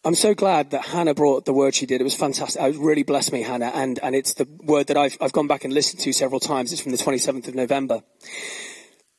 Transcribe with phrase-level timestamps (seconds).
[0.06, 2.00] I'm so glad that Hannah brought the word she did.
[2.00, 2.62] It was fantastic.
[2.62, 3.72] It really blessed me, Hannah.
[3.74, 6.72] And, and it's the word that I've, I've gone back and listened to several times.
[6.72, 8.04] It's from the 27th of November.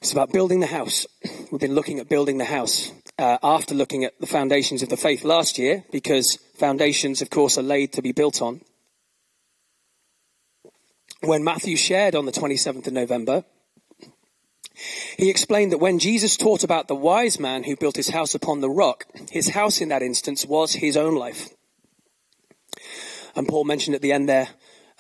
[0.00, 1.06] It's about building the house.
[1.50, 4.96] We've been looking at building the house uh, after looking at the foundations of the
[4.96, 8.60] faith last year, because foundations, of course, are laid to be built on.
[11.20, 13.44] When Matthew shared on the 27th of November,
[15.16, 18.60] he explained that when Jesus taught about the wise man who built his house upon
[18.60, 21.48] the rock, his house in that instance was his own life.
[23.34, 24.50] And Paul mentioned at the end there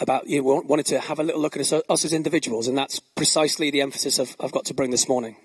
[0.00, 3.00] about you wanted to have a little look at us, us as individuals, and that's
[3.00, 5.36] precisely the emphasis I've, I've got to bring this morning.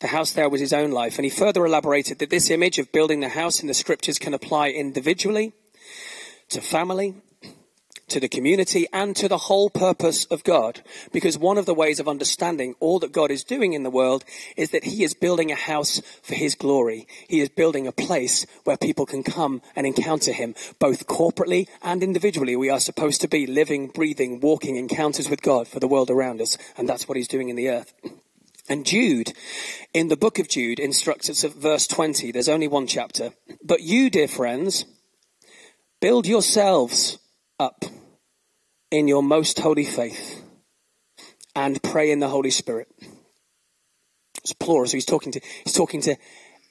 [0.00, 2.92] The house there was his own life, and he further elaborated that this image of
[2.92, 5.52] building the house in the scriptures can apply individually,
[6.50, 7.14] to family,
[8.08, 10.82] to the community and to the whole purpose of God.
[11.12, 14.24] Because one of the ways of understanding all that God is doing in the world
[14.56, 17.06] is that He is building a house for His glory.
[17.28, 22.02] He is building a place where people can come and encounter Him, both corporately and
[22.02, 22.56] individually.
[22.56, 26.40] We are supposed to be living, breathing, walking encounters with God for the world around
[26.40, 26.58] us.
[26.76, 27.92] And that's what He's doing in the earth.
[28.68, 29.32] And Jude,
[29.92, 32.32] in the book of Jude, instructs us at verse 20.
[32.32, 33.32] There's only one chapter.
[33.62, 34.86] But you, dear friends,
[36.00, 37.18] build yourselves
[37.58, 37.84] up
[38.90, 40.42] in your most holy faith
[41.54, 42.88] and pray in the Holy Spirit.
[44.38, 46.16] It's plural, so he's talking to, he's talking to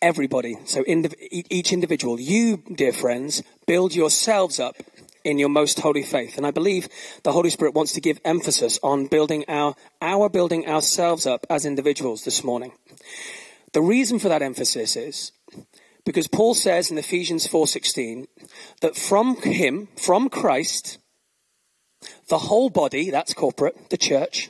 [0.01, 0.57] everybody.
[0.65, 4.75] So indiv- each individual, you, dear friends, build yourselves up
[5.23, 6.37] in your most holy faith.
[6.37, 6.89] And I believe
[7.23, 11.65] the Holy Spirit wants to give emphasis on building our, our building ourselves up as
[11.65, 12.73] individuals this morning.
[13.71, 15.31] The reason for that emphasis is
[16.05, 18.27] because Paul says in Ephesians 4:16
[18.81, 20.97] that from him, from Christ,
[22.27, 24.49] the whole body, that's corporate, the church,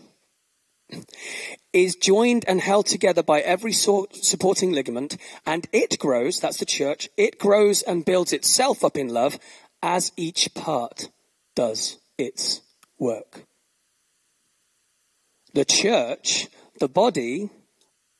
[1.72, 7.10] is joined and held together by every supporting ligament, and it grows, that's the church,
[7.18, 9.40] it grows and builds itself up in love
[9.82, 11.10] as each part
[11.56, 12.62] does its
[13.00, 13.46] work.
[15.54, 16.48] The church,
[16.80, 17.50] the body,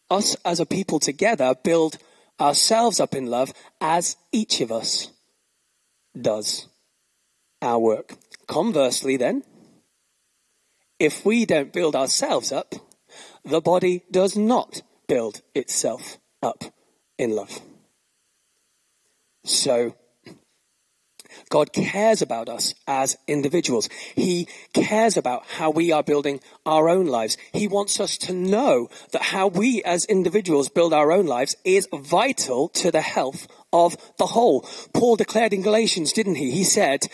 [0.10, 1.98] us as a people together build
[2.40, 5.10] ourselves up in love as each of us
[6.20, 6.68] does
[7.62, 8.16] our work.
[8.48, 9.44] Conversely, then,
[11.00, 12.76] if we don't build ourselves up,
[13.44, 16.64] the body does not build itself up
[17.18, 17.62] in love.
[19.46, 19.96] So,
[21.54, 23.88] God cares about us as individuals.
[24.16, 27.38] He cares about how we are building our own lives.
[27.52, 31.88] He wants us to know that how we as individuals build our own lives is
[31.94, 34.68] vital to the health of the whole.
[34.96, 36.50] Paul declared in Galatians, didn't he?
[36.50, 37.06] He said,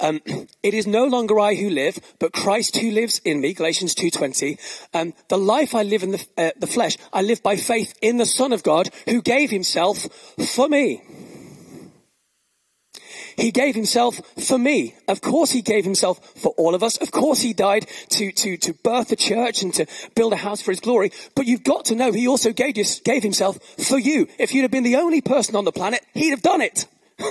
[0.00, 0.20] um,
[0.64, 3.54] it is no longer I who live, but Christ who lives in me.
[3.54, 4.58] Galatians 2:20.
[4.94, 8.16] Um, the life I live in the, uh, the flesh, I live by faith in
[8.16, 10.08] the Son of God who gave Himself
[10.54, 11.02] for me.
[13.36, 14.94] He gave himself for me.
[15.08, 16.96] Of course he gave himself for all of us.
[16.96, 20.62] Of course he died to, to, to birth a church and to build a house
[20.62, 21.12] for his glory.
[21.34, 24.26] But you've got to know he also gave, gave himself for you.
[24.38, 26.86] If you'd have been the only person on the planet, he'd have done it.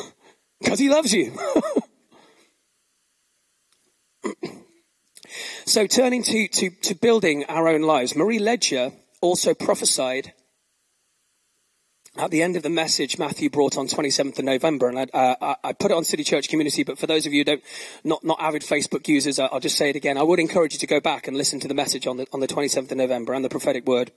[0.61, 1.37] Because he loves you.
[5.65, 10.33] so turning to, to, to building our own lives, Marie Ledger also prophesied
[12.17, 15.55] at the end of the message Matthew brought on 27th of November, and I, uh,
[15.63, 17.63] I, put it on City Church Community, but for those of you who don't,
[18.03, 20.17] not, not avid Facebook users, I'll just say it again.
[20.17, 22.39] I would encourage you to go back and listen to the message on the, on
[22.39, 24.11] the 27th of November and the prophetic word.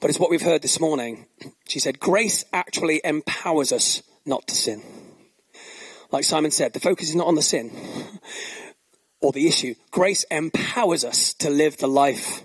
[0.00, 1.26] But it's what we've heard this morning.
[1.68, 4.82] She said, grace actually empowers us not to sin.
[6.10, 7.72] Like Simon said, the focus is not on the sin
[9.20, 9.74] or the issue.
[9.90, 12.42] Grace empowers us to live the life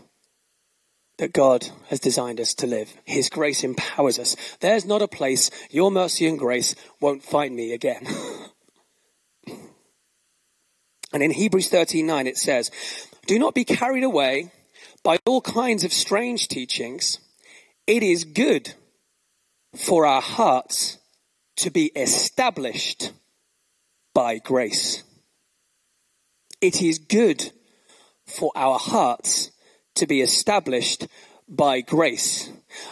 [1.19, 2.94] that God has designed us to live.
[3.04, 4.36] His grace empowers us.
[4.62, 8.07] There's not a place your mercy and grace won't find me again.
[11.13, 12.71] and in Hebrews 13:9 it says,
[13.27, 14.51] "Do not be carried away
[15.04, 17.19] by all kinds of strange teachings.
[17.86, 18.74] It is good
[19.75, 21.00] for our hearts
[21.57, 23.12] to be established
[24.13, 25.04] by grace."
[26.62, 27.51] It is good
[28.25, 29.51] for our hearts
[30.00, 31.07] to be established
[31.48, 32.50] by grace.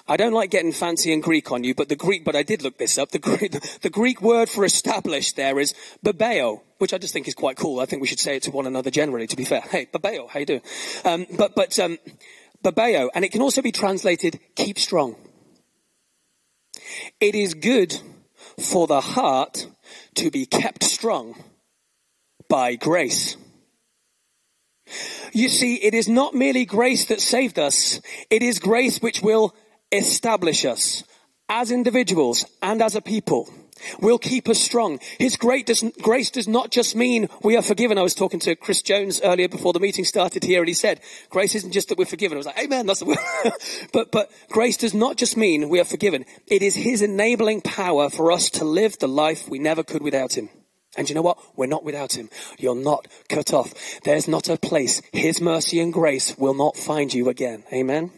[0.08, 2.64] I don't like getting fancy in Greek on you, but the Greek, but I did
[2.64, 3.12] look this up.
[3.12, 3.52] The Greek,
[3.82, 5.74] the Greek word for established there is
[6.04, 7.80] babeo, which I just think is quite cool.
[7.80, 9.62] I think we should say it to one another generally, to be fair.
[9.62, 10.62] Hey, babeo, how you doing?
[11.06, 11.98] Um, but, but, um,
[12.64, 15.16] babeo, and it can also be translated keep strong.
[17.20, 18.00] It is good
[18.60, 19.68] for the heart
[20.16, 21.36] to be kept strong
[22.50, 23.38] by grace.
[25.34, 29.56] You see, it is not merely grace that saved us, it is grace which will
[29.92, 31.04] establish us
[31.50, 33.50] as individuals and as a people.
[34.00, 35.00] Will keep us strong.
[35.20, 37.98] His grace does not just mean we are forgiven.
[37.98, 41.00] I was talking to Chris Jones earlier before the meeting started here, and he said,
[41.30, 43.18] "Grace isn't just that we're forgiven." I was like, "Amen." That's the word.
[43.94, 46.26] but but grace does not just mean we are forgiven.
[46.48, 50.36] It is His enabling power for us to live the life we never could without
[50.36, 50.50] Him.
[50.98, 51.38] And you know what?
[51.56, 52.30] We're not without him.
[52.58, 53.74] You're not cut off.
[54.04, 57.64] There's not a place his mercy and grace will not find you again.
[57.72, 58.12] Amen.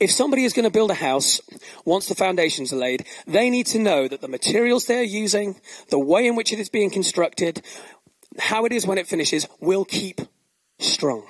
[0.00, 1.40] If somebody is going to build a house,
[1.84, 5.60] once the foundations are laid, they need to know that the materials they're using,
[5.90, 7.62] the way in which it is being constructed,
[8.38, 10.20] how it is when it finishes, will keep
[10.78, 11.26] strong,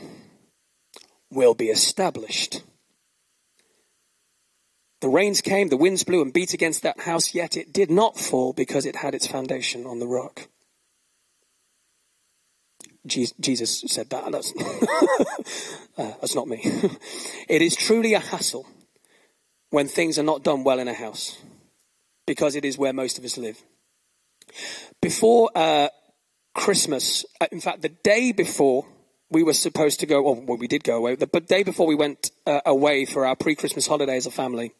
[1.30, 2.62] will be established.
[5.00, 8.18] The rains came, the winds blew and beat against that house, yet it did not
[8.18, 10.48] fall because it had its foundation on the rock.
[13.06, 14.30] Jesus said that.
[14.30, 14.52] That's,
[15.98, 16.60] uh, that's not me.
[17.48, 18.66] it is truly a hassle
[19.70, 21.38] when things are not done well in a house
[22.26, 23.62] because it is where most of us live.
[25.00, 25.88] Before uh,
[26.54, 28.86] Christmas, uh, in fact, the day before
[29.30, 31.94] we were supposed to go, well, we did go away, but the day before we
[31.94, 34.72] went uh, away for our pre Christmas holiday as a family,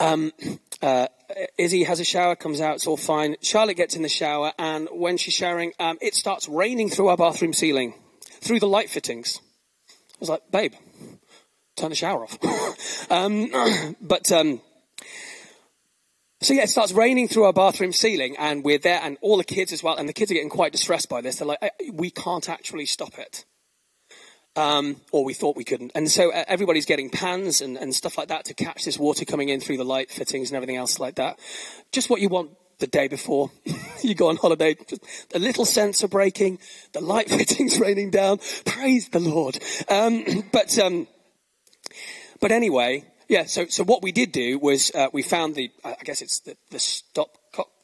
[0.00, 0.32] um,
[0.82, 1.06] uh,
[1.58, 3.36] Izzy has a shower, comes out, it's all fine.
[3.42, 7.16] Charlotte gets in the shower, and when she's showering, um, it starts raining through our
[7.16, 7.94] bathroom ceiling,
[8.40, 9.40] through the light fittings.
[9.88, 10.74] I was like, babe,
[11.76, 13.10] turn the shower off.
[13.10, 13.50] um,
[14.00, 14.60] but, um,
[16.40, 19.44] so yeah, it starts raining through our bathroom ceiling, and we're there, and all the
[19.44, 21.36] kids as well, and the kids are getting quite distressed by this.
[21.36, 23.44] They're like, we can't actually stop it
[24.56, 25.92] um, or we thought we couldn't.
[25.94, 29.24] And so uh, everybody's getting pans and, and stuff like that to catch this water
[29.24, 31.38] coming in through the light fittings and everything else like that.
[31.92, 33.50] Just what you want the day before
[34.02, 34.74] you go on holiday.
[34.74, 36.58] Just a little sensor breaking,
[36.92, 38.38] the light fittings raining down.
[38.64, 39.58] Praise the Lord.
[39.88, 41.06] Um, but um,
[42.40, 43.44] but anyway, yeah.
[43.44, 46.56] So so what we did do was uh, we found the I guess it's the,
[46.70, 47.30] the stop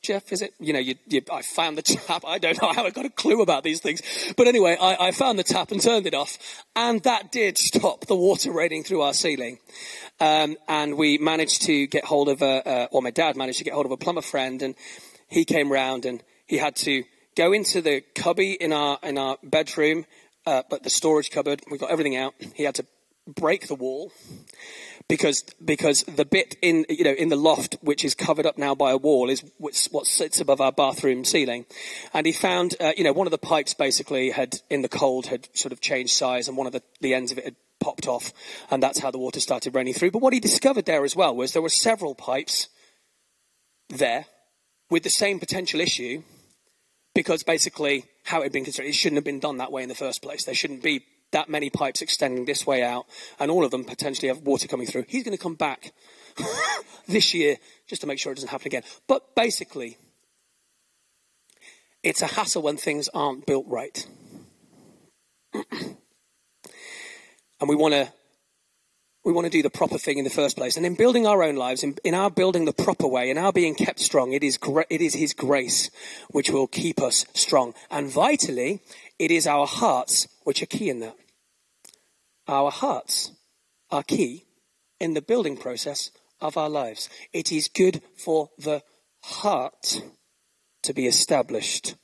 [0.02, 0.52] Jeff, is it?
[0.59, 2.25] You know, you, you, I found the tap.
[2.26, 4.02] I don't know how I got a clue about these things.
[4.37, 6.64] But anyway, I, I, found the tap and turned it off.
[6.75, 9.61] And that did stop the water raining through our ceiling.
[10.18, 13.64] Um, and we managed to get hold of a, uh, or my dad managed to
[13.64, 14.61] get hold of a plumber friend.
[14.61, 14.75] And
[15.28, 17.04] he came round and he had to
[17.37, 20.06] go into the cubby in our, in our bedroom,
[20.47, 21.62] uh, but the storage cupboard.
[21.71, 22.35] We got everything out.
[22.54, 22.87] He had to
[23.28, 24.11] break the wall
[25.09, 28.75] because because the bit in you know in the loft which is covered up now
[28.75, 31.66] by a wall is what sits above our bathroom ceiling,
[32.14, 35.26] and he found uh, you know one of the pipes basically had in the cold
[35.26, 38.06] had sort of changed size and one of the, the ends of it had popped
[38.06, 38.32] off,
[38.71, 40.11] and that's how the water started raining through.
[40.11, 42.68] But what he discovered there as well was there were several pipes
[43.88, 44.26] there
[44.90, 46.23] with the same potential issue
[47.14, 49.88] because basically how it had been constructed, it shouldn't have been done that way in
[49.88, 50.44] the first place.
[50.44, 53.07] There shouldn't be that many pipes extending this way out,
[53.39, 55.05] and all of them potentially have water coming through.
[55.09, 55.93] He's going to come back
[57.09, 58.85] this year just to make sure it doesn't happen again.
[59.07, 59.99] But basically,
[62.03, 64.07] It's a hassle when things aren't built right.
[65.55, 65.97] and
[67.69, 68.12] we want to
[69.25, 70.76] we want to do the proper thing in the first place.
[70.76, 73.52] And in building our own lives, in, in our building the proper way, in our
[73.52, 75.91] being kept strong, it is, gra- it is His grace
[76.31, 77.75] which will keep us strong.
[77.91, 78.81] And vitally,
[79.19, 81.17] it is our hearts which are key in that.
[82.49, 83.31] Our hearts
[83.91, 84.47] are key
[84.99, 86.11] in the building process
[86.41, 87.09] of our lives.
[87.33, 88.83] It is good for the
[89.23, 90.02] heart
[90.83, 91.95] to be established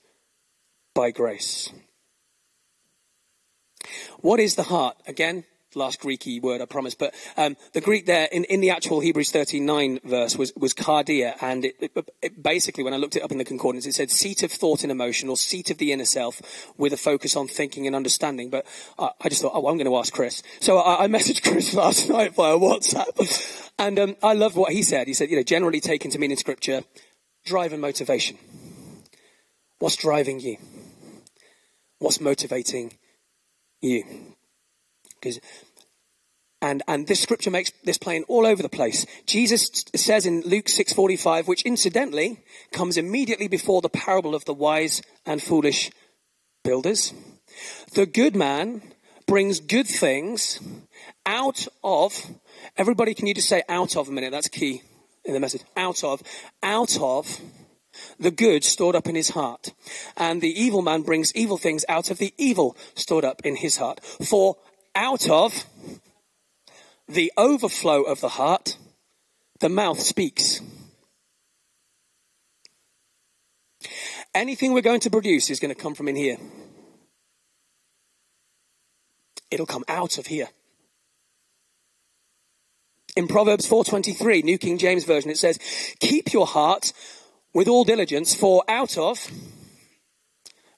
[0.94, 1.72] by grace.
[4.20, 4.96] What is the heart?
[5.06, 5.44] Again,
[5.74, 6.94] last Greeky word, I promise.
[6.94, 11.34] But um, the Greek there in, in the actual Hebrews 13:9 verse was, was cardia,
[11.40, 14.10] and it, it, it, basically, when I looked it up in the concordance, it said
[14.10, 16.40] seat of thought and emotion, or seat of the inner self,
[16.76, 18.50] with a focus on thinking and understanding.
[18.50, 18.66] But
[18.98, 20.42] I, I just thought, oh, I'm going to ask Chris.
[20.60, 24.82] So I, I, messaged Chris last night via WhatsApp, and um, I love what he
[24.82, 25.06] said.
[25.06, 26.82] He said, you know, generally taken to mean in Scripture,
[27.44, 28.38] drive and motivation.
[29.78, 30.56] What's driving you?
[31.98, 32.94] What's motivating
[33.80, 34.04] you?
[35.20, 35.40] Because
[36.60, 39.06] and, and this scripture makes this plain all over the place.
[39.26, 42.40] Jesus says in Luke 6:45, which incidentally
[42.72, 45.90] comes immediately before the parable of the wise and foolish
[46.64, 47.12] builders.
[47.94, 48.82] The good man
[49.26, 50.58] brings good things
[51.26, 52.26] out of,
[52.76, 54.32] everybody can you just say out of a minute?
[54.32, 54.82] That's key
[55.24, 55.62] in the message.
[55.76, 56.22] Out of,
[56.62, 57.40] out of
[58.18, 59.72] the good stored up in his heart.
[60.16, 63.76] And the evil man brings evil things out of the evil stored up in his
[63.76, 64.00] heart.
[64.02, 64.56] For
[64.98, 65.64] out of
[67.08, 68.76] the overflow of the heart,
[69.60, 70.60] the mouth speaks.
[74.34, 76.36] Anything we're going to produce is going to come from in here.
[79.52, 80.48] It'll come out of here.
[83.16, 85.58] In Proverbs 4:23, New King James Version, it says,
[86.00, 86.92] "Keep your heart
[87.54, 89.30] with all diligence, for out of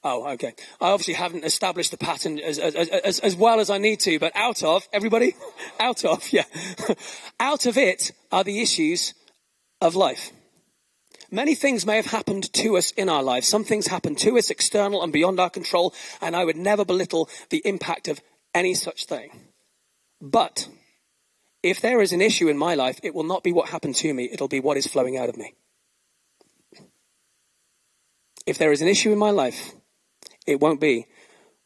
[0.03, 0.53] Oh, okay.
[0.79, 4.17] I obviously haven't established the pattern as, as, as, as well as I need to,
[4.17, 5.35] but out of, everybody?
[5.79, 6.45] out of, yeah.
[7.39, 9.13] out of it are the issues
[9.79, 10.31] of life.
[11.29, 13.47] Many things may have happened to us in our lives.
[13.47, 17.29] Some things happen to us external and beyond our control, and I would never belittle
[17.49, 18.19] the impact of
[18.53, 19.29] any such thing.
[20.19, 20.67] But
[21.63, 24.13] if there is an issue in my life, it will not be what happened to
[24.13, 25.53] me, it'll be what is flowing out of me.
[28.45, 29.73] If there is an issue in my life,
[30.47, 31.07] it won't be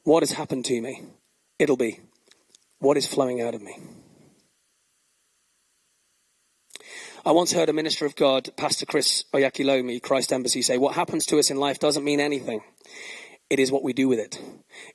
[0.03, 1.03] what has happened to me.
[1.59, 1.99] It'll be
[2.79, 3.77] what is flowing out of me.
[7.25, 11.25] I once heard a minister of God, Pastor Chris Oyakhilome, Christ Embassy, say, What happens
[11.27, 12.61] to us in life doesn't mean anything.
[13.49, 14.39] It is what we do with it.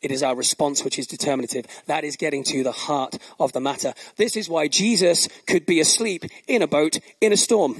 [0.01, 1.67] It is our response which is determinative.
[1.87, 3.95] That is getting to the heart of the matter.
[4.17, 7.77] This is why Jesus could be asleep in a boat in a storm.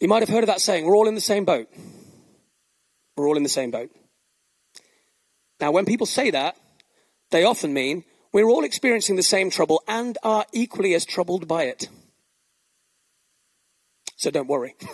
[0.00, 1.68] You might have heard of that saying, we're all in the same boat.
[3.16, 3.90] We're all in the same boat.
[5.60, 6.56] Now, when people say that,
[7.30, 11.64] they often mean we're all experiencing the same trouble and are equally as troubled by
[11.64, 11.88] it.
[14.16, 14.74] So don't worry.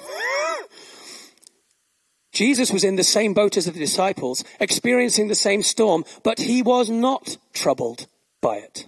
[2.32, 6.62] Jesus was in the same boat as the disciples, experiencing the same storm, but he
[6.62, 8.06] was not troubled
[8.40, 8.86] by it.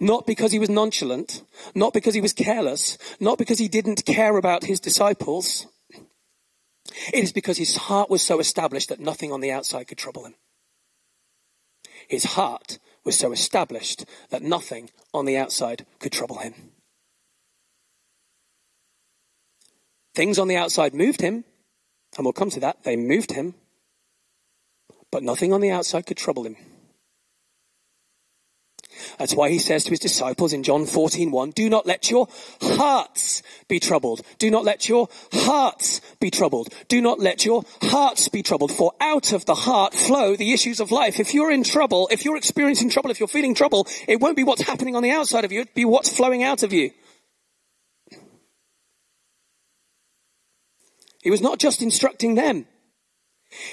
[0.00, 1.42] Not because he was nonchalant,
[1.74, 5.66] not because he was careless, not because he didn't care about his disciples.
[7.12, 10.24] It is because his heart was so established that nothing on the outside could trouble
[10.24, 10.34] him.
[12.08, 16.72] His heart was so established that nothing on the outside could trouble him.
[20.14, 21.44] Things on the outside moved him,
[22.16, 22.82] and we'll come to that.
[22.82, 23.54] They moved him,
[25.10, 26.56] but nothing on the outside could trouble him.
[29.18, 32.28] That's why he says to his disciples in John 14, 1, do not let your
[32.60, 34.22] hearts be troubled.
[34.38, 36.68] Do not let your hearts be troubled.
[36.88, 38.72] Do not let your hearts be troubled.
[38.72, 41.20] For out of the heart flow the issues of life.
[41.20, 44.44] If you're in trouble, if you're experiencing trouble, if you're feeling trouble, it won't be
[44.44, 46.90] what's happening on the outside of you, it'll be what's flowing out of you.
[51.22, 52.66] He was not just instructing them.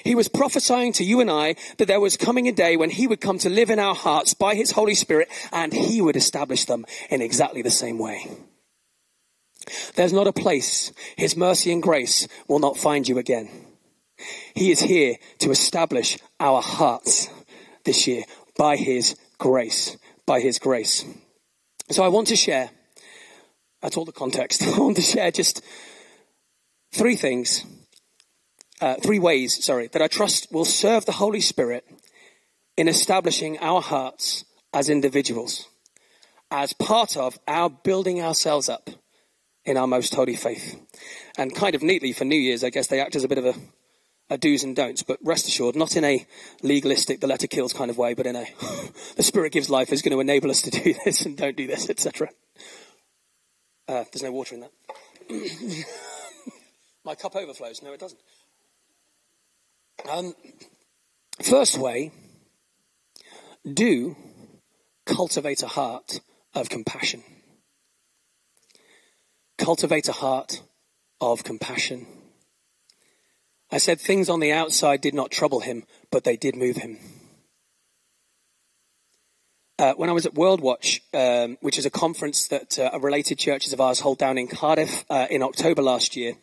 [0.04, 3.08] He was prophesying to you and I that there was coming a day when he
[3.08, 6.66] would come to live in our hearts by his Holy Spirit and he would establish
[6.66, 8.30] them in exactly the same way.
[9.96, 13.50] There's not a place his mercy and grace will not find you again.
[14.54, 17.30] He is here to establish our hearts
[17.84, 18.24] this year
[18.58, 21.04] by his grace, by his grace.
[21.90, 22.70] So I want to share,
[23.82, 24.64] that's all the context.
[24.64, 25.62] I want to share just
[26.94, 27.66] three things
[28.82, 31.86] uh, three ways, sorry, that I trust will serve the Holy Spirit
[32.78, 35.68] in establishing our hearts as individuals,
[36.52, 38.90] as part of our building ourselves up
[39.64, 40.80] in our most holy faith.
[41.38, 43.46] And kind of neatly for New Year's, I guess they act as a bit of
[43.46, 43.56] a,
[44.30, 46.26] a do's and don'ts, but rest assured, not in a
[46.62, 48.46] legalistic, the letter kills kind of way, but in a
[49.16, 51.68] the Spirit gives life is going to enable us to do this and don't do
[51.68, 52.30] this, etc.
[53.88, 54.72] Uh, there's no water in that.
[57.06, 57.84] My cup overflows.
[57.84, 58.20] No, it doesn't.
[60.10, 60.36] Um,
[61.42, 62.12] first way,
[63.72, 64.16] do
[65.06, 66.20] cultivate a heart
[66.54, 67.24] of compassion.
[69.58, 70.62] Cultivate a heart
[71.22, 72.08] of compassion.
[73.72, 77.00] I said things on the outside did not trouble him, but they did move him.
[79.78, 83.38] Uh, when I was at World Watch, um, which is a conference that uh, related
[83.38, 86.36] churches of ours hold down in Cardiff uh, in October last year,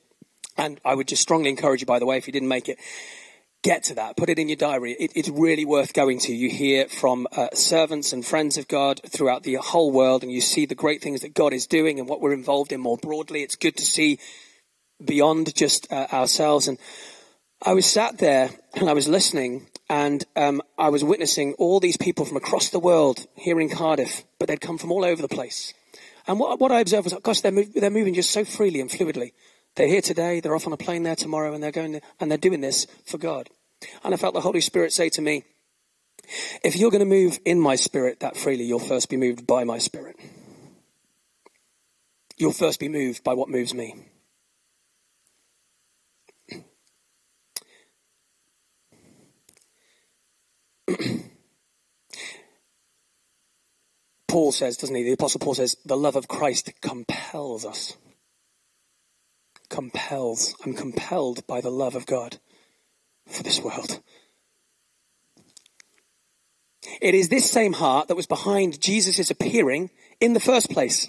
[0.59, 2.79] and I would just strongly encourage you, by the way, if you didn't make it,
[3.63, 4.17] get to that.
[4.17, 4.93] Put it in your diary.
[4.93, 6.35] It, it's really worth going to.
[6.35, 10.41] You hear from uh, servants and friends of God throughout the whole world, and you
[10.41, 13.43] see the great things that God is doing and what we're involved in more broadly.
[13.43, 14.19] It's good to see
[15.05, 16.69] beyond just uh, ourselves.
[16.69, 16.79] And
[17.63, 21.97] I was sat there and I was listening, and um, I was witnessing all these
[21.97, 25.29] people from across the world here in Cardiff, but they'd come from all over the
[25.29, 25.73] place.
[26.27, 28.91] And what, what I observed was, gosh, they're, move, they're moving just so freely and
[28.91, 29.33] fluidly.
[29.75, 32.39] They're here today, they're off on a plane there tomorrow, and they're going, and they're
[32.39, 33.49] doing this for God.
[34.05, 35.45] And I felt the Holy Spirit say to me,
[36.63, 39.65] if you're going to move in my spirit that freely, you'll first be moved by
[39.65, 40.17] my spirit.
[42.37, 43.97] You'll first be moved by what moves me.
[54.29, 55.03] Paul says, doesn't he?
[55.03, 57.97] The Apostle Paul says, the love of Christ compels us.
[59.73, 60.55] Compels.
[60.67, 62.39] I'm compelled by the love of God
[63.27, 64.01] for this world.
[67.01, 69.89] It is this same heart that was behind Jesus' appearing
[70.21, 71.09] in the first place.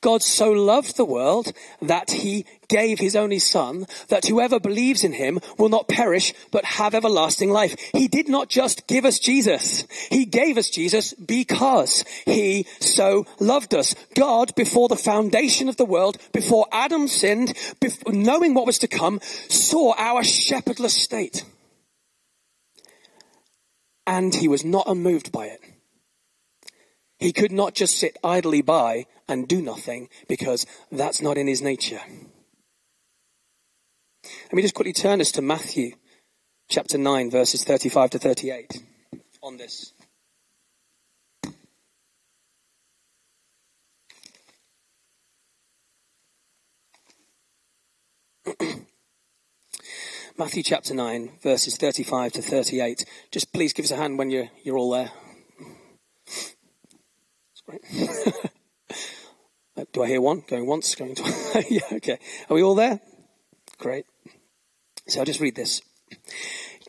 [0.00, 5.12] God so loved the world that he gave his only son that whoever believes in
[5.12, 7.76] him will not perish but have everlasting life.
[7.92, 9.86] He did not just give us Jesus.
[10.10, 13.94] He gave us Jesus because he so loved us.
[14.14, 18.88] God, before the foundation of the world, before Adam sinned, before, knowing what was to
[18.88, 21.44] come, saw our shepherdless state.
[24.06, 25.60] And he was not unmoved by it.
[27.18, 31.62] He could not just sit idly by and do nothing because that's not in his
[31.62, 32.00] nature.
[34.54, 35.94] Let me just quickly turn us to Matthew
[36.68, 38.84] chapter 9, verses 35 to 38
[39.42, 39.92] on this.
[50.38, 53.04] Matthew chapter 9, verses 35 to 38.
[53.32, 55.10] Just please give us a hand when you're, you're all there.
[56.36, 56.54] That's
[57.66, 57.82] great.
[59.76, 60.44] Uh, do I hear one?
[60.46, 61.66] Going once, going twice?
[61.68, 62.16] yeah, okay.
[62.48, 63.00] Are we all there?
[63.76, 64.06] Great.
[65.06, 65.82] So I'll just read this.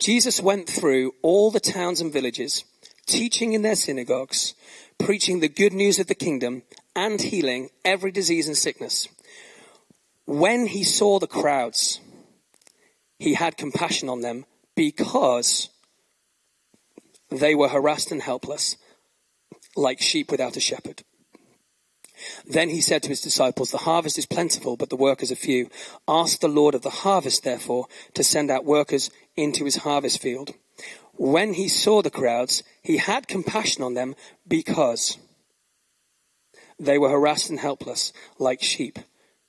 [0.00, 2.64] Jesus went through all the towns and villages,
[3.06, 4.54] teaching in their synagogues,
[4.98, 6.62] preaching the good news of the kingdom,
[6.94, 9.08] and healing every disease and sickness.
[10.26, 12.00] When he saw the crowds,
[13.18, 15.68] he had compassion on them because
[17.30, 18.76] they were harassed and helpless,
[19.76, 21.02] like sheep without a shepherd.
[22.46, 25.68] Then he said to his disciples, The harvest is plentiful, but the workers are few.
[26.08, 30.52] Ask the Lord of the harvest, therefore, to send out workers into his harvest field.
[31.14, 34.14] When he saw the crowds, he had compassion on them
[34.46, 35.18] because
[36.78, 38.98] they were harassed and helpless, like sheep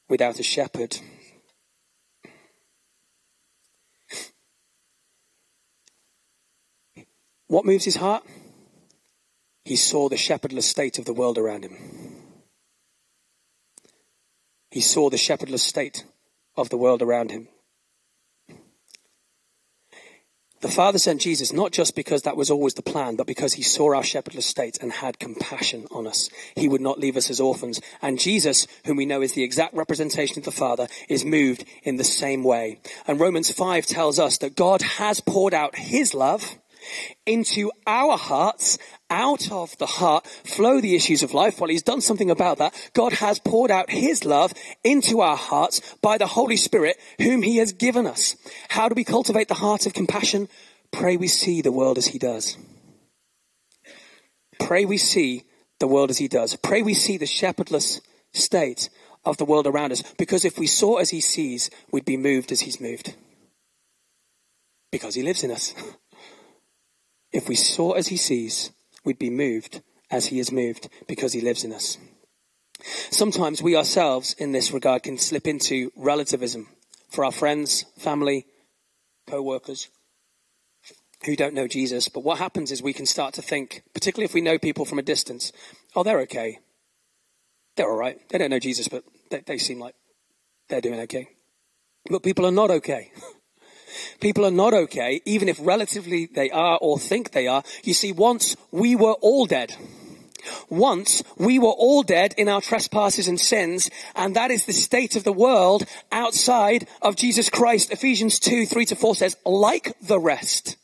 [0.09, 0.97] without a shepherd.
[7.47, 8.23] What moves his heart?
[9.63, 12.16] He saw the shepherdless state of the world around him.
[14.69, 16.05] He saw the shepherdless state
[16.55, 17.47] of the world around him.
[20.59, 23.61] The Father sent Jesus not just because that was always the plan, but because he
[23.61, 26.31] saw our shepherdless state and had compassion on us.
[26.55, 27.79] He would not leave us as orphans.
[28.01, 31.97] And Jesus, whom we know is the exact representation of the Father, is moved in
[31.97, 32.79] the same way.
[33.05, 36.57] And Romans 5 tells us that God has poured out his love
[37.27, 41.59] into our hearts out of the heart flow the issues of life.
[41.59, 42.73] Well, he's done something about that.
[42.93, 47.57] God has poured out his love into our hearts by the Holy Spirit whom he
[47.57, 48.35] has given us.
[48.69, 50.49] How do we cultivate the heart of compassion?
[50.91, 52.57] Pray we see the world as he does.
[54.59, 55.43] Pray we see
[55.79, 56.55] the world as he does.
[56.55, 58.01] Pray we see the shepherdless
[58.33, 58.89] state
[59.25, 60.03] of the world around us.
[60.17, 63.13] Because if we saw as he sees, we'd be moved as he's moved.
[64.91, 65.73] Because he lives in us.
[67.29, 68.71] If we saw as he sees,
[69.07, 71.97] we'd be moved as he is moved because he lives in us.
[73.09, 76.67] Sometimes we ourselves, in this regard, can slip into relativism
[77.09, 78.45] for our friends, family,
[79.25, 79.89] co workers
[81.25, 82.09] who don't know Jesus.
[82.09, 84.99] But what happens is we can start to think, particularly if we know people from
[84.99, 85.51] a distance,
[85.95, 86.59] oh, they're okay.
[87.75, 88.19] They're all right.
[88.29, 89.95] They don't know Jesus, but they, they seem like
[90.69, 91.29] they're doing okay.
[92.09, 93.11] But people are not okay.
[94.19, 97.63] People are not okay, even if relatively they are or think they are.
[97.83, 99.75] You see, once we were all dead.
[100.69, 105.15] Once we were all dead in our trespasses and sins, and that is the state
[105.15, 107.91] of the world outside of Jesus Christ.
[107.91, 110.77] Ephesians 2, 3 to 4 says, like the rest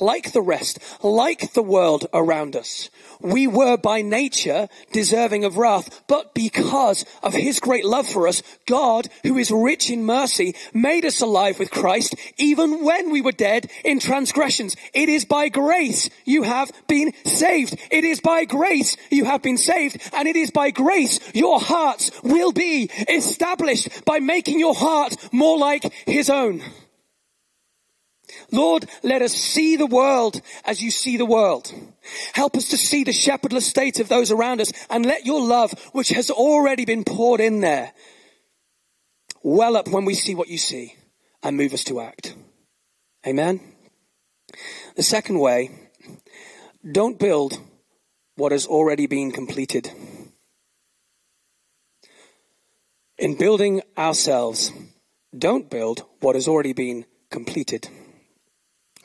[0.00, 2.90] like the rest, like the world around us.
[3.20, 8.42] We were by nature deserving of wrath, but because of his great love for us,
[8.66, 13.32] God, who is rich in mercy, made us alive with Christ even when we were
[13.32, 14.76] dead in transgressions.
[14.92, 17.78] It is by grace you have been saved.
[17.90, 22.10] It is by grace you have been saved, and it is by grace your hearts
[22.22, 26.62] will be established by making your heart more like his own.
[28.50, 31.72] Lord, let us see the world as you see the world.
[32.34, 35.72] Help us to see the shepherdless state of those around us and let your love,
[35.92, 37.92] which has already been poured in there,
[39.42, 40.94] well up when we see what you see
[41.42, 42.34] and move us to act.
[43.26, 43.60] Amen.
[44.96, 45.70] The second way,
[46.90, 47.60] don't build
[48.36, 49.90] what has already been completed.
[53.18, 54.72] In building ourselves,
[55.36, 57.88] don't build what has already been completed.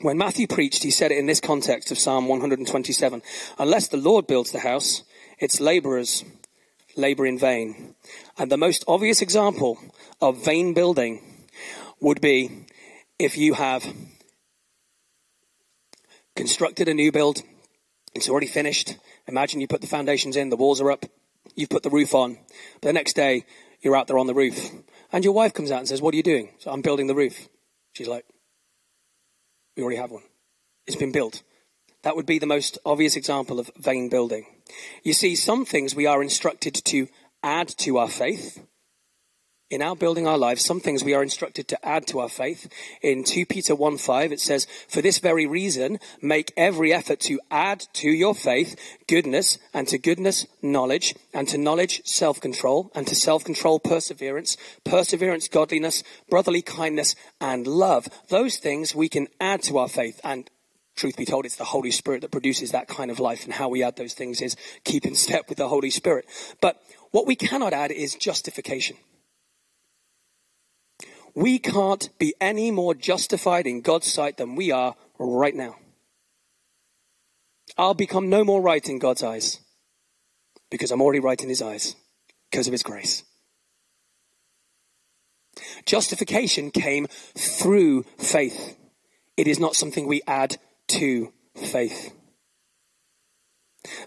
[0.02, 3.22] When Matthew preached, he said it in this context of Psalm 127
[3.56, 5.04] Unless the Lord builds the house,
[5.38, 6.24] its laborers
[6.96, 7.94] labor in vain.
[8.36, 9.78] And the most obvious example
[10.20, 11.22] of vain building
[12.00, 12.66] would be
[13.20, 13.86] if you have
[16.34, 17.42] constructed a new build,
[18.12, 18.96] it's already finished.
[19.28, 21.06] Imagine you put the foundations in, the walls are up,
[21.54, 22.38] you've put the roof on.
[22.80, 23.44] But the next day,
[23.80, 24.68] you're out there on the roof.
[25.12, 26.54] And your wife comes out and says, What are you doing?
[26.58, 27.48] So I'm building the roof.
[27.92, 28.24] She's like,
[29.76, 30.22] we already have one.
[30.86, 31.42] It's been built.
[32.02, 34.46] That would be the most obvious example of vain building.
[35.02, 37.08] You see, some things we are instructed to
[37.42, 38.64] add to our faith.
[39.72, 42.70] In our building our lives, some things we are instructed to add to our faith.
[43.00, 47.40] In 2 Peter 1 5, it says, For this very reason, make every effort to
[47.50, 53.06] add to your faith goodness, and to goodness, knowledge, and to knowledge, self control, and
[53.06, 58.08] to self control, perseverance, perseverance, godliness, brotherly kindness, and love.
[58.28, 60.20] Those things we can add to our faith.
[60.22, 60.50] And
[60.96, 63.70] truth be told, it's the Holy Spirit that produces that kind of life, and how
[63.70, 64.54] we add those things is
[64.84, 66.26] keep in step with the Holy Spirit.
[66.60, 66.76] But
[67.10, 68.98] what we cannot add is justification.
[71.34, 75.76] We can't be any more justified in God's sight than we are right now.
[77.78, 79.60] I'll become no more right in God's eyes
[80.70, 81.96] because I'm already right in His eyes
[82.50, 83.24] because of His grace.
[85.86, 88.76] Justification came through faith.
[89.36, 90.56] It is not something we add
[90.88, 92.12] to faith.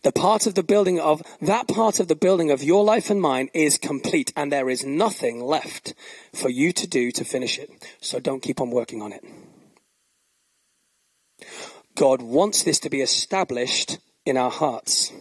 [0.04, 3.22] The part of the building of that part of the building of your life and
[3.22, 5.94] mine is complete and there is nothing left
[6.34, 7.70] for you to do to finish it.
[8.00, 9.24] So don't keep on working on it.
[11.96, 15.12] God wants this to be established in our hearts.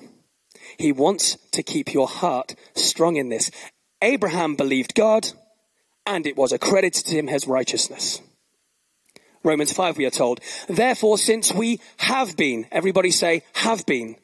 [0.79, 3.51] He wants to keep your heart strong in this.
[4.03, 5.29] Abraham believed God
[6.07, 8.21] and it was accredited to him as righteousness.
[9.45, 10.41] Romans 5 we are told.
[10.69, 14.17] Therefore, since we have been, everybody say, have been,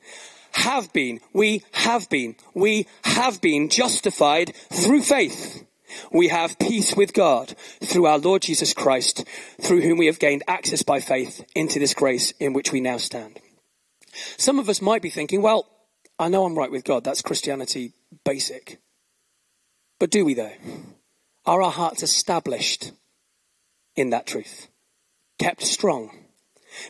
[0.53, 5.65] have been, we have been, we have been justified through faith.
[6.13, 9.25] We have peace with God through our Lord Jesus Christ,
[9.61, 12.97] through whom we have gained access by faith into this grace in which we now
[12.97, 13.41] stand.
[14.39, 15.67] Some of us might be thinking, well,
[16.19, 17.05] I know I'm right with God.
[17.05, 17.93] That's Christianity
[18.25, 18.79] basic.
[19.99, 20.53] But do we though?
[21.45, 22.93] Are our hearts established
[23.97, 24.70] in that truth?
[25.41, 26.11] Kept strong.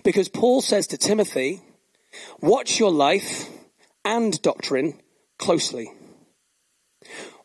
[0.03, 1.63] Because Paul says to Timothy,
[2.41, 3.49] watch your life
[4.05, 5.01] and doctrine
[5.39, 5.91] closely.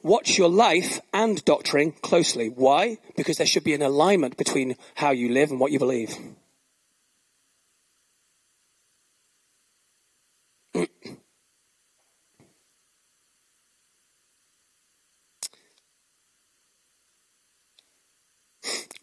[0.02, 2.50] Watch your life and doctrine closely.
[2.50, 2.98] Why?
[3.16, 6.16] Because there should be an alignment between how you live and what you believe.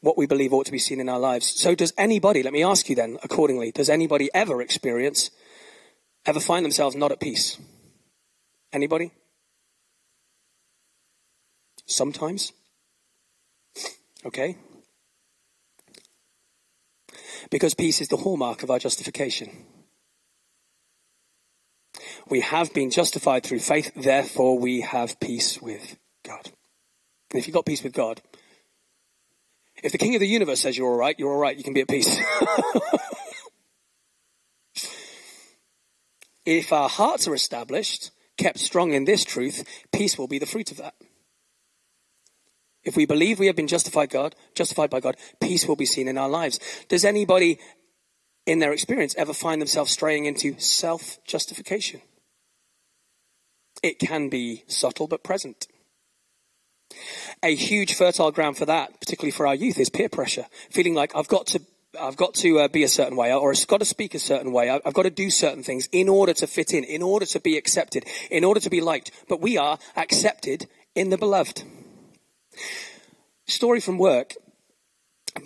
[0.02, 1.48] what we believe ought to be seen in our lives.
[1.58, 5.30] So does anybody, let me ask you then accordingly, does anybody ever experience,
[6.26, 7.56] ever find themselves not at peace?
[8.72, 9.12] Anybody?
[11.86, 12.52] Sometimes?
[14.26, 14.58] Okay.
[17.50, 19.50] Because peace is the hallmark of our justification.
[22.28, 26.50] We have been justified through faith, therefore we have peace with God.
[27.30, 28.20] And if you've got peace with God,
[29.82, 31.74] if the king of the universe says you're all right, you're all right, you can
[31.74, 32.16] be at peace.
[36.46, 40.70] if our hearts are established, kept strong in this truth, peace will be the fruit
[40.70, 40.94] of that.
[42.84, 46.08] If we believe we have been justified God, justified by God, peace will be seen
[46.08, 46.58] in our lives.
[46.88, 47.58] Does anybody
[48.44, 52.00] in their experience ever find themselves straying into self-justification?
[53.82, 55.66] It can be subtle but present.
[57.42, 60.46] A huge fertile ground for that, particularly for our youth, is peer pressure.
[60.70, 61.60] Feeling like I've got to
[62.00, 64.52] I've got to uh, be a certain way, or I've got to speak a certain
[64.52, 64.70] way.
[64.70, 67.58] I've got to do certain things in order to fit in, in order to be
[67.58, 69.10] accepted, in order to be liked.
[69.28, 71.64] But we are accepted in the beloved.
[73.46, 74.34] Story from work,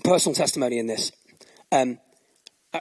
[0.05, 1.11] personal testimony in this.
[1.73, 1.99] Um,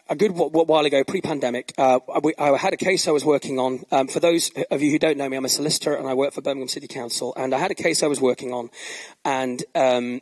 [0.10, 2.00] a good while ago, pre-pandemic, uh,
[2.38, 3.84] I had a case I was working on.
[3.92, 6.34] Um, for those of you who don't know me, I'm a solicitor and I work
[6.34, 7.34] for Birmingham City Council.
[7.36, 8.70] And I had a case I was working on,
[9.24, 10.22] and um,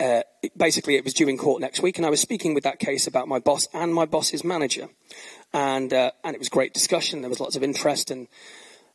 [0.00, 0.22] uh,
[0.56, 3.06] basically it was due in court next week, and I was speaking with that case
[3.06, 4.88] about my boss and my boss's manager,
[5.52, 7.20] and uh, and it was great discussion.
[7.20, 8.26] There was lots of interest, and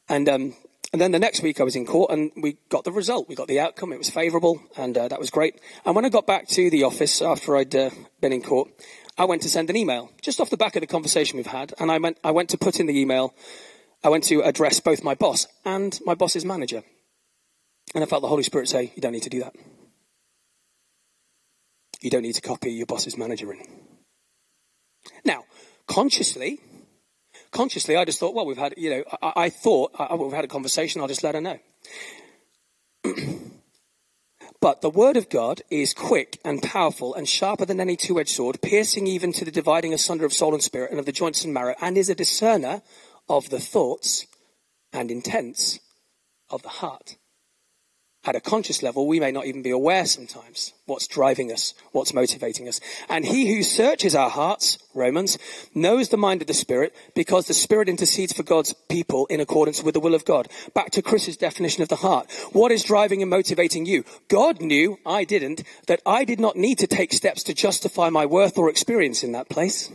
[0.09, 0.55] and um,
[0.91, 3.29] and then the next week I was in court, and we got the result.
[3.29, 3.93] We got the outcome.
[3.93, 5.59] It was favourable, and uh, that was great.
[5.85, 8.69] And when I got back to the office after I'd uh, been in court,
[9.17, 11.73] I went to send an email just off the back of the conversation we've had,
[11.79, 13.33] and I went I went to put in the email.
[14.03, 16.83] I went to address both my boss and my boss's manager,
[17.93, 19.55] and I felt the Holy Spirit say, "You don't need to do that."
[22.01, 23.59] You don't need to copy your boss's manager in.
[25.23, 25.45] Now,
[25.87, 26.59] consciously,
[27.51, 30.45] consciously, I just thought, well, we've had, you know, I, I thought I, we've had
[30.45, 31.01] a conversation.
[31.01, 31.59] I'll just let her know.
[34.65, 38.63] but the word of God is quick and powerful and sharper than any two-edged sword,
[38.63, 41.53] piercing even to the dividing asunder of soul and spirit and of the joints and
[41.53, 42.81] marrow, and is a discerner
[43.29, 44.25] of the thoughts
[44.91, 45.79] and intents
[46.49, 47.15] of the heart
[48.25, 52.13] at a conscious level, we may not even be aware sometimes what's driving us, what's
[52.13, 52.79] motivating us.
[53.07, 55.37] And he who searches our hearts, Romans,
[55.73, 59.83] knows the mind of the Spirit because the Spirit intercedes for God's people in accordance
[59.83, 60.47] with the will of God.
[60.73, 62.31] Back to Chris's definition of the heart.
[62.51, 64.03] What is driving and motivating you?
[64.27, 68.25] God knew, I didn't, that I did not need to take steps to justify my
[68.25, 69.91] worth or experience in that place.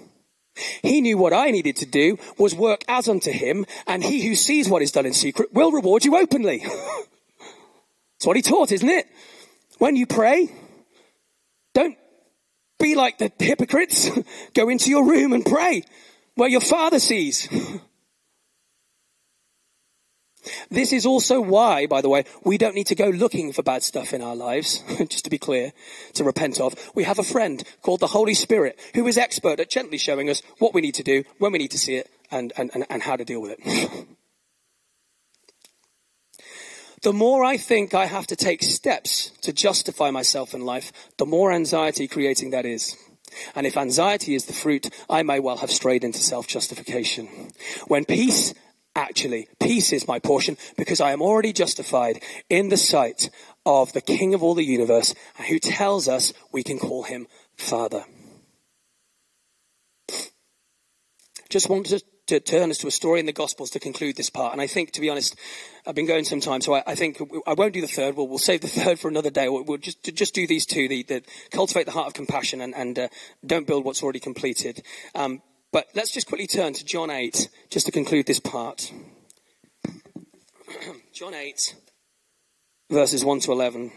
[0.82, 4.34] He knew what I needed to do was work as unto him, and he who
[4.34, 6.64] sees what is done in secret will reward you openly.
[8.20, 9.06] That's what he taught, isn't it?
[9.78, 10.52] When you pray,
[11.72, 11.96] don't
[12.78, 14.10] be like the hypocrites.
[14.54, 15.84] Go into your room and pray
[16.34, 17.48] where your father sees.
[20.70, 23.82] This is also why, by the way, we don't need to go looking for bad
[23.82, 25.72] stuff in our lives, just to be clear,
[26.14, 26.74] to repent of.
[26.94, 30.42] We have a friend called the Holy Spirit who is expert at gently showing us
[30.58, 33.02] what we need to do, when we need to see it, and, and, and, and
[33.02, 34.06] how to deal with it.
[37.02, 41.24] The more I think I have to take steps to justify myself in life, the
[41.24, 42.94] more anxiety creating that is.
[43.54, 47.52] And if anxiety is the fruit, I may well have strayed into self-justification.
[47.86, 48.52] When peace,
[48.94, 53.30] actually, peace is my portion because I am already justified in the sight
[53.64, 55.14] of the King of all the universe
[55.48, 58.04] who tells us we can call him Father.
[61.48, 64.52] Just wanted to turn us to a story in the Gospels to conclude this part.
[64.52, 65.36] And I think, to be honest,
[65.86, 68.16] I've been going some time, so I, I think I won't do the third.
[68.16, 69.48] We'll, we'll save the third for another day.
[69.48, 72.74] We'll, we'll just just do these two: the, the, cultivate the heart of compassion and,
[72.74, 73.08] and uh,
[73.44, 74.82] don't build what's already completed.
[75.14, 78.92] Um, but let's just quickly turn to John 8 just to conclude this part.
[81.12, 81.76] John 8,
[82.90, 83.92] verses 1 to 11.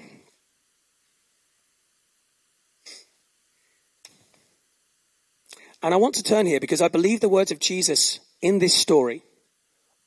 [5.83, 8.73] And I want to turn here because I believe the words of Jesus in this
[8.73, 9.21] story,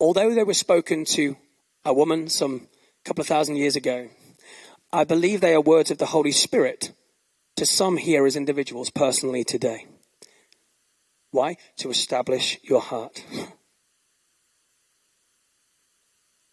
[0.01, 1.37] although they were spoken to
[1.85, 2.69] a woman some
[3.05, 4.09] couple of thousand years ago,
[4.91, 6.93] I believe they are words of the Holy Spirit
[7.57, 9.87] to some here as individuals personally today.
[11.31, 11.59] Why?
[11.79, 13.23] To establish your heart.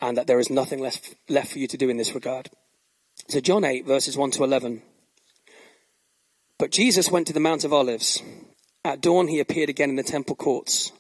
[0.01, 2.49] And that there is nothing left, left for you to do in this regard.
[3.29, 4.81] So, John 8, verses 1 to 11.
[6.59, 8.21] But Jesus went to the Mount of Olives.
[8.85, 10.91] At dawn, he appeared again in the temple courts,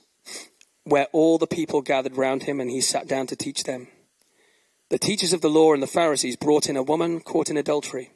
[0.83, 3.87] where all the people gathered round him, and he sat down to teach them.
[4.89, 8.11] The teachers of the law and the Pharisees brought in a woman caught in adultery.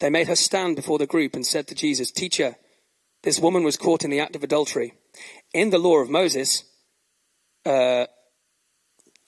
[0.00, 2.56] They made her stand before the group and said to Jesus, Teacher,
[3.22, 4.94] this woman was caught in the act of adultery.
[5.52, 6.64] In the law of Moses,
[7.64, 8.06] uh,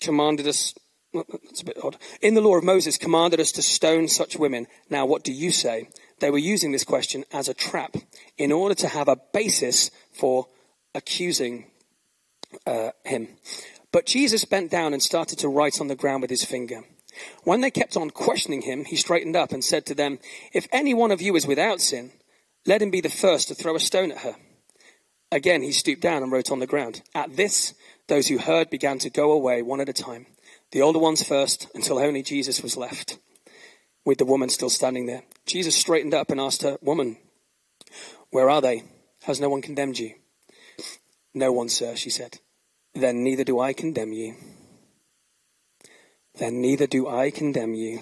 [0.00, 0.74] commanded us,
[1.12, 1.96] that's a bit odd.
[2.22, 4.66] In the law of Moses, commanded us to stone such women.
[4.88, 5.88] Now, what do you say?
[6.20, 7.96] They were using this question as a trap
[8.38, 10.46] in order to have a basis for
[10.94, 11.66] accusing
[12.66, 13.28] uh, him.
[13.92, 16.82] But Jesus bent down and started to write on the ground with his finger.
[17.44, 20.18] When they kept on questioning him, he straightened up and said to them,
[20.52, 22.12] If any one of you is without sin,
[22.66, 24.36] let him be the first to throw a stone at her.
[25.32, 27.02] Again, he stooped down and wrote on the ground.
[27.14, 27.74] At this,
[28.08, 30.26] those who heard began to go away one at a time,
[30.72, 33.18] the older ones first, until only Jesus was left,
[34.04, 35.22] with the woman still standing there.
[35.50, 37.16] Jesus straightened up and asked her, Woman,
[38.30, 38.84] where are they?
[39.24, 40.14] Has no one condemned you?
[41.34, 42.38] No one, sir, she said.
[42.94, 44.36] Then neither do I condemn you.
[46.38, 48.00] Then neither do I condemn you.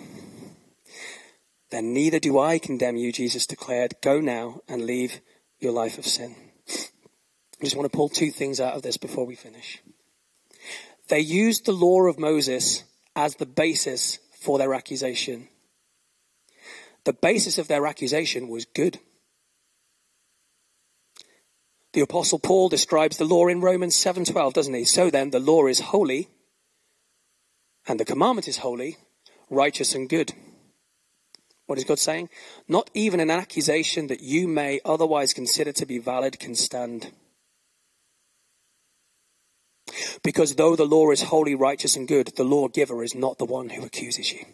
[1.70, 3.94] Then neither do I condemn you, Jesus declared.
[4.02, 5.20] Go now and leave
[5.58, 6.36] your life of sin.
[7.60, 9.82] I just want to pull two things out of this before we finish.
[11.08, 12.84] They used the law of Moses
[13.16, 15.48] as the basis for their accusation.
[17.08, 19.00] The basis of their accusation was good.
[21.94, 24.84] The apostle Paul describes the law in Romans 7:12, doesn't he?
[24.84, 26.28] So then the law is holy
[27.86, 28.98] and the commandment is holy,
[29.48, 30.34] righteous and good.
[31.64, 32.28] What is God saying?
[32.68, 37.10] Not even an accusation that you may otherwise consider to be valid can stand.
[40.22, 43.70] Because though the law is holy, righteous, and good, the lawgiver is not the one
[43.70, 44.44] who accuses you.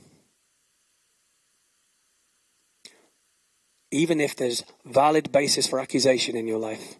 [3.94, 6.98] Even if there's valid basis for accusation in your life,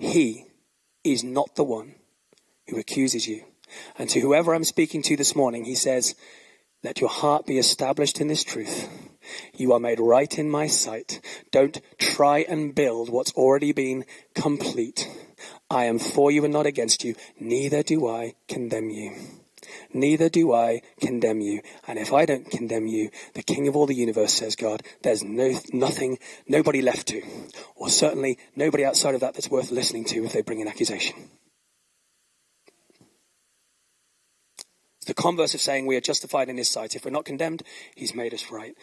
[0.00, 0.46] he
[1.04, 1.94] is not the one
[2.66, 3.44] who accuses you.
[3.96, 6.16] And to whoever I'm speaking to this morning, he says,
[6.82, 8.88] Let your heart be established in this truth.
[9.56, 11.20] You are made right in my sight.
[11.52, 15.08] Don't try and build what's already been complete.
[15.70, 17.14] I am for you and not against you.
[17.38, 19.14] Neither do I condemn you.
[19.92, 21.62] Neither do I condemn you.
[21.86, 25.22] And if I don't condemn you, the King of all the universe says, God, there's
[25.22, 27.22] no, nothing, nobody left to,
[27.76, 31.16] or certainly nobody outside of that that's worth listening to if they bring an accusation.
[34.98, 36.94] It's the converse of saying we are justified in his sight.
[36.94, 37.64] If we're not condemned,
[37.96, 38.76] he's made us right.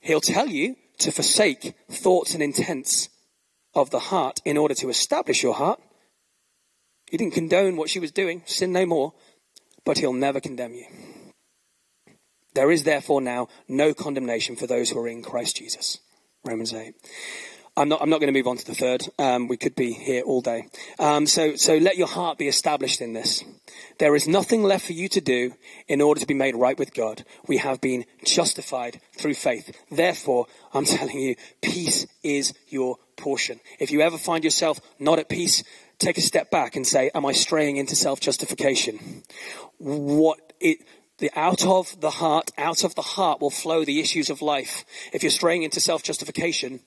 [0.00, 3.08] He'll tell you to forsake thoughts and intents
[3.74, 5.80] of the heart in order to establish your heart.
[7.10, 9.12] He didn't condone what she was doing, sin no more,
[9.86, 10.84] but he'll never condemn you.
[12.52, 15.98] There is therefore now no condemnation for those who are in Christ Jesus.
[16.44, 16.94] Romans 8.
[17.78, 19.06] I'm not, I'm not going to move on to the third.
[19.18, 20.66] Um, we could be here all day.
[20.98, 23.44] Um, so, so let your heart be established in this.
[23.98, 25.52] There is nothing left for you to do
[25.86, 27.24] in order to be made right with God.
[27.46, 29.76] We have been justified through faith.
[29.90, 33.60] Therefore, I'm telling you, peace is your portion.
[33.78, 35.62] If you ever find yourself not at peace,
[35.98, 39.22] take a step back and say, am I straying into self-justification?
[39.78, 40.78] What it,
[41.18, 44.84] the out of the heart, out of the heart will flow the issues of life.
[45.12, 46.80] If you're straying into self-justification,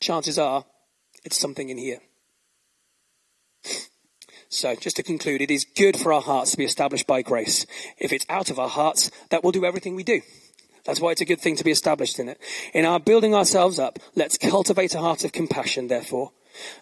[0.00, 0.64] chances are
[1.24, 2.00] it's something in here.
[4.48, 7.64] So, just to conclude, it is good for our hearts to be established by grace.
[7.96, 10.20] If it's out of our hearts, that will do everything we do.
[10.84, 12.38] That's why it's a good thing to be established in it.
[12.74, 16.32] In our building ourselves up, let's cultivate a heart of compassion, therefore.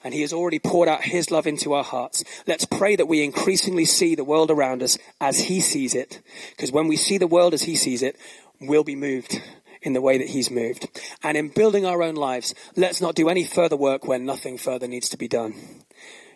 [0.03, 2.25] And He has already poured out His love into our hearts.
[2.47, 6.21] Let's pray that we increasingly see the world around us as He sees it.
[6.51, 8.17] Because when we see the world as He sees it,
[8.61, 9.41] we'll be moved
[9.83, 10.89] in the way that he's moved.
[11.23, 14.87] And in building our own lives, let's not do any further work where nothing further
[14.87, 15.55] needs to be done.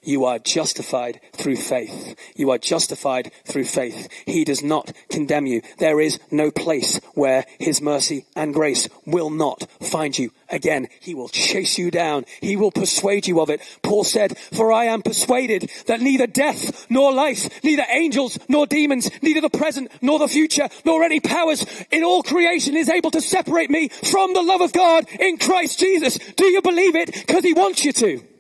[0.05, 2.14] You are justified through faith.
[2.37, 4.09] You are justified through faith.
[4.27, 5.62] He does not condemn you.
[5.79, 10.88] There is no place where His mercy and grace will not find you again.
[11.01, 12.27] He will chase you down.
[12.40, 13.62] He will persuade you of it.
[13.83, 19.11] Paul said, for I am persuaded that neither death nor life, neither angels nor demons,
[19.23, 23.21] neither the present nor the future, nor any powers in all creation is able to
[23.21, 26.19] separate me from the love of God in Christ Jesus.
[26.37, 27.12] Do you believe it?
[27.12, 28.34] Because He wants you to.